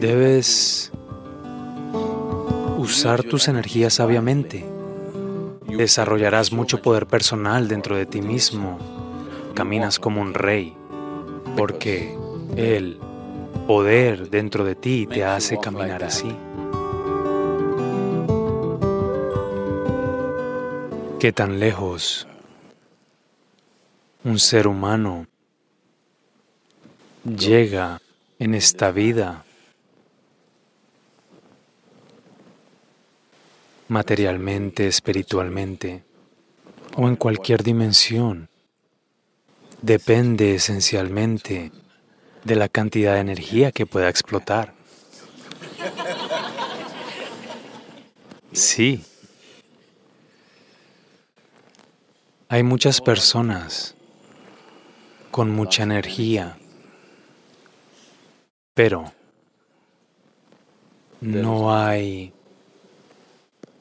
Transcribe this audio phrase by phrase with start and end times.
[0.00, 0.92] Debes
[2.76, 4.64] usar tus energías sabiamente.
[5.66, 8.78] Desarrollarás mucho poder personal dentro de ti mismo.
[9.54, 10.76] Caminas como un rey,
[11.56, 12.16] porque
[12.56, 13.00] el
[13.66, 16.32] poder dentro de ti te hace caminar así.
[21.18, 22.28] ¿Qué tan lejos
[24.22, 25.26] un ser humano
[27.24, 28.00] llega
[28.38, 29.44] en esta vida
[33.88, 36.04] materialmente, espiritualmente
[36.96, 38.48] o en cualquier dimensión,
[39.82, 41.72] depende esencialmente
[42.44, 44.74] de la cantidad de energía que pueda explotar.
[48.52, 49.04] Sí.
[52.48, 53.94] Hay muchas personas
[55.30, 56.58] con mucha energía,
[58.74, 59.12] pero
[61.20, 62.32] no hay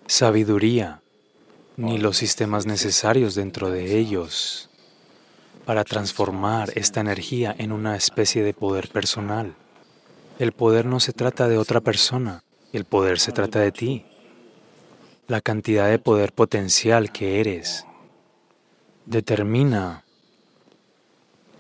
[0.08, 1.02] sabiduría
[1.76, 4.70] ni los sistemas necesarios dentro de ellos
[5.66, 9.54] para transformar esta energía en una especie de poder personal.
[10.40, 14.06] El poder no se trata de otra persona, el poder se trata de ti.
[15.28, 17.86] La cantidad de poder potencial que eres
[19.06, 20.06] determina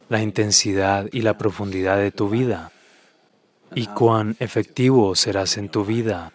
[0.07, 2.71] la intensidad y la profundidad de tu vida
[3.75, 6.31] y cuán efectivo serás en tu vida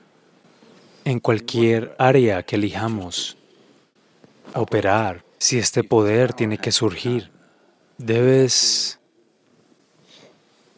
[1.04, 3.36] en cualquier área que elijamos
[4.54, 7.30] operar, si este poder tiene que surgir,
[7.98, 9.00] debes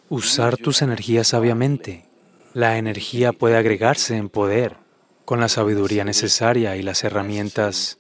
[0.09, 2.07] usar tus energías sabiamente.
[2.53, 4.77] La energía puede agregarse en poder
[5.25, 7.99] con la sabiduría necesaria y las herramientas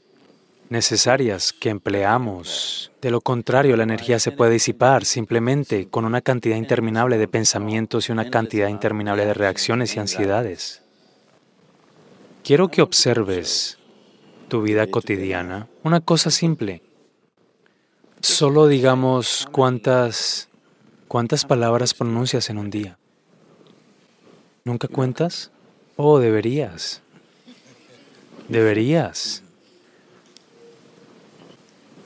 [0.68, 2.92] necesarias que empleamos.
[3.02, 8.08] De lo contrario, la energía se puede disipar simplemente con una cantidad interminable de pensamientos
[8.08, 10.83] y una cantidad interminable de reacciones y ansiedades.
[12.44, 13.78] Quiero que observes
[14.48, 16.82] tu vida cotidiana, una cosa simple.
[18.20, 20.50] Solo digamos cuántas
[21.08, 22.98] cuántas palabras pronuncias en un día.
[24.62, 25.52] ¿Nunca cuentas?
[25.96, 27.00] Oh, deberías.
[28.50, 29.42] Deberías.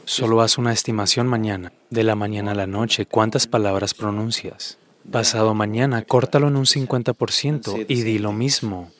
[0.04, 4.78] Solo haz una estimación mañana, de la mañana a la noche, cuántas palabras pronuncias.
[5.10, 8.92] Pasado mañana, córtalo en un 50% y di lo mismo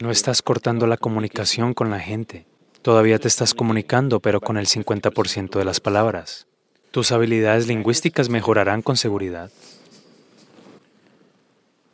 [0.00, 2.46] no estás cortando la comunicación con la gente.
[2.82, 6.46] Todavía te estás comunicando, pero con el 50% de las palabras.
[6.90, 9.50] Tus habilidades lingüísticas mejorarán con seguridad.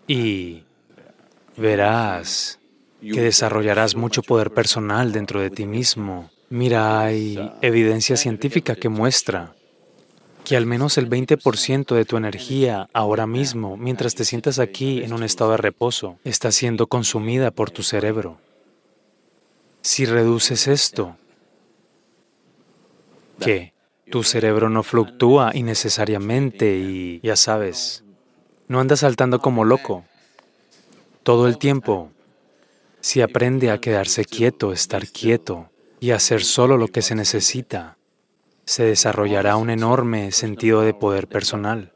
[0.07, 0.63] Y
[1.57, 2.61] verás
[3.01, 6.31] que desarrollarás mucho poder personal dentro de ti mismo.
[6.49, 9.56] Mira, hay evidencia científica que muestra
[10.47, 15.13] que al menos el 20% de tu energía ahora mismo, mientras te sientas aquí en
[15.13, 18.39] un estado de reposo, está siendo consumida por tu cerebro.
[19.83, 21.17] Si reduces esto,
[23.41, 23.75] ¿qué?
[24.09, 28.05] Tu cerebro no fluctúa innecesariamente y, ya sabes,
[28.69, 30.05] no anda saltando como loco.
[31.25, 32.13] Todo el tiempo,
[33.01, 37.97] si aprende a quedarse quieto, estar quieto y hacer solo lo que se necesita,
[38.67, 41.93] se desarrollará un enorme sentido de poder personal.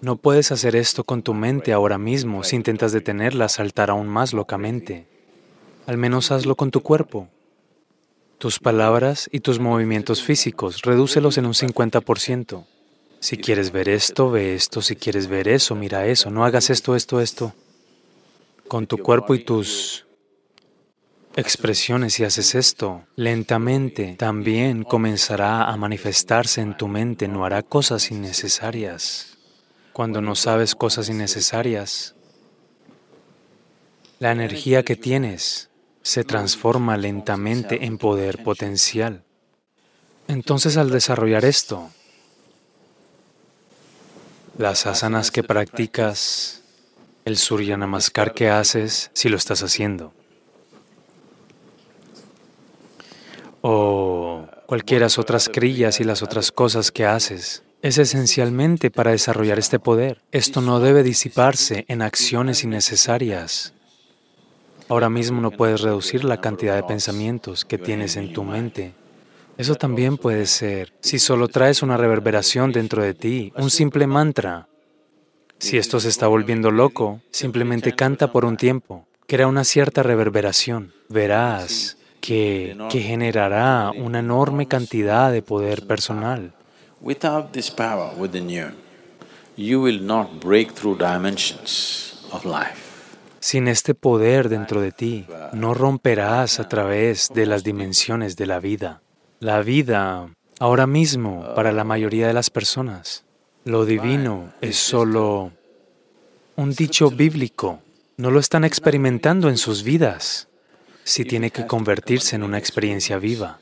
[0.00, 4.32] No puedes hacer esto con tu mente ahora mismo si intentas detenerla, saltar aún más
[4.32, 5.06] locamente.
[5.86, 7.28] Al menos hazlo con tu cuerpo.
[8.38, 12.64] Tus palabras y tus movimientos físicos, redúcelos en un 50%.
[13.18, 14.82] Si quieres ver esto, ve esto.
[14.82, 16.30] Si quieres ver eso, mira eso.
[16.30, 17.54] No hagas esto, esto, esto.
[18.68, 20.04] Con tu cuerpo y tus
[21.36, 28.10] expresiones si haces esto, lentamente también comenzará a manifestarse en tu mente, no hará cosas
[28.10, 29.36] innecesarias.
[29.92, 32.14] Cuando no sabes cosas innecesarias,
[34.18, 35.70] la energía que tienes
[36.02, 39.24] se transforma lentamente en poder potencial.
[40.28, 41.90] Entonces al desarrollar esto,
[44.56, 46.62] las asanas que practicas,
[47.24, 50.12] el surya namaskar que haces, si lo estás haciendo,
[53.66, 57.62] o cualquiera otras crillas y las otras cosas que haces.
[57.80, 60.20] Es esencialmente para desarrollar este poder.
[60.32, 63.72] Esto no debe disiparse en acciones innecesarias.
[64.90, 68.92] Ahora mismo no puedes reducir la cantidad de pensamientos que tienes en tu mente.
[69.56, 74.68] Eso también puede ser si solo traes una reverberación dentro de ti, un simple mantra.
[75.58, 79.06] Si esto se está volviendo loco, simplemente canta por un tiempo.
[79.26, 80.92] Crea una cierta reverberación.
[81.08, 86.54] Verás que, que generará una enorme cantidad de poder personal.
[87.02, 88.68] Without this power within you,
[89.56, 92.80] you will not break through dimensions of life.
[93.40, 98.58] Sin este poder dentro de ti, no romperás a través de las dimensiones de la
[98.58, 99.02] vida.
[99.40, 103.24] La vida, ahora mismo, para la mayoría de las personas,
[103.64, 105.52] lo divino es solo
[106.56, 107.80] un dicho bíblico.
[108.16, 110.48] No lo están experimentando en sus vidas.
[111.04, 113.58] Si tiene que convertirse en una experiencia viva.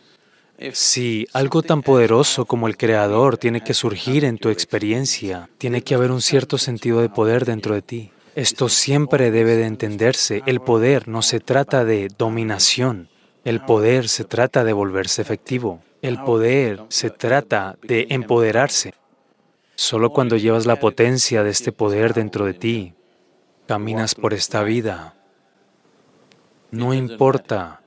[0.72, 5.94] Si algo tan poderoso como el Creador tiene que surgir en tu experiencia, tiene que
[5.94, 8.10] haber un cierto sentido de poder dentro de ti.
[8.34, 10.42] Esto siempre debe de entenderse.
[10.46, 13.08] El poder no se trata de dominación.
[13.44, 15.82] El poder se trata de volverse efectivo.
[16.00, 18.94] El poder se trata de empoderarse.
[19.74, 22.94] Solo cuando llevas la potencia de este poder dentro de ti,
[23.66, 25.14] caminas por esta vida.
[26.72, 27.82] No importa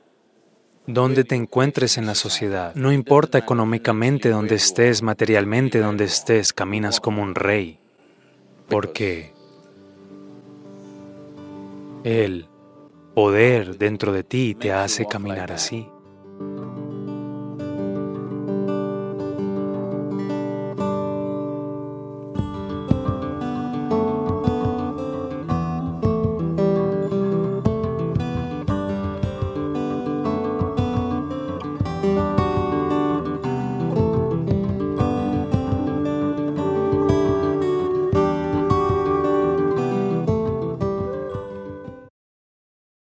[0.85, 6.99] dónde te encuentres en la sociedad, no importa económicamente dónde estés, materialmente dónde estés, caminas
[6.99, 7.79] como un rey.
[8.69, 9.33] Porque
[12.03, 12.47] el
[13.15, 15.87] poder dentro de ti te hace caminar así.